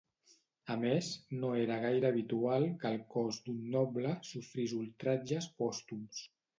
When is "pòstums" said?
5.63-6.31